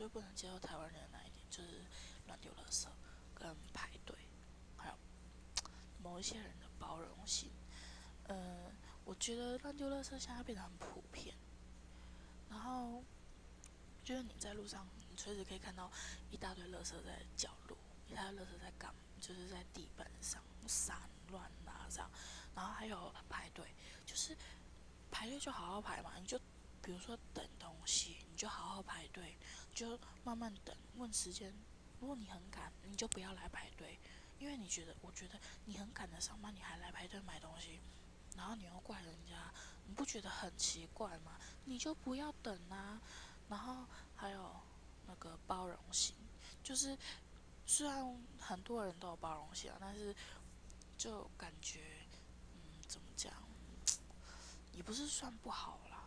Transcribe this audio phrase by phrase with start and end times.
[0.00, 1.84] 最不能接受台湾人的那一点就是
[2.26, 2.86] 乱丢垃圾
[3.34, 4.16] 跟排队，
[4.74, 4.94] 还有
[6.02, 7.50] 某一些人的包容性。
[8.28, 8.72] 嗯，
[9.04, 11.36] 我觉得乱丢垃圾现在变得很普遍，
[12.48, 13.04] 然后
[14.02, 15.92] 就是你在路上，你随时可以看到
[16.30, 17.76] 一大堆垃圾在角落，
[18.08, 20.98] 一大堆垃圾在干，就是在地板上散
[21.28, 22.10] 乱拉这样，
[22.54, 23.66] 然后还有排队，
[24.06, 24.34] 就是
[25.10, 26.38] 排队就好好排嘛，你就
[26.80, 29.36] 比如说等东西，你就好好排队，
[29.80, 31.54] 就慢慢等，问时间。
[32.00, 33.98] 如果你很赶，你就不要来排队，
[34.38, 37.80] 因为你觉得，我觉得你很赶的上班，你还来排队买东西，
[38.36, 39.50] 然后你又怪人家，
[39.86, 41.40] 你不觉得很奇怪吗？
[41.64, 43.00] 你就不要等啊。
[43.48, 44.54] 然后还有
[45.06, 46.14] 那个包容性，
[46.62, 46.94] 就是
[47.64, 50.14] 虽然很多人都有包容性啊，但是
[50.98, 52.06] 就感觉，
[52.52, 53.32] 嗯，怎么讲，
[54.74, 55.99] 也不是算不好啦